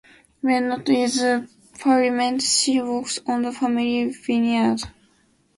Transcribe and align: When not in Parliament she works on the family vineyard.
When 0.41 0.67
not 0.69 0.89
in 0.89 1.47
Parliament 1.77 2.41
she 2.41 2.81
works 2.81 3.19
on 3.27 3.43
the 3.43 3.51
family 3.51 4.09
vineyard. 4.09 4.81